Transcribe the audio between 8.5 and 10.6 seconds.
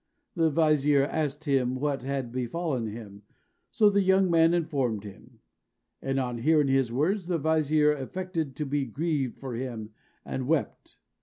to be grieved for him, and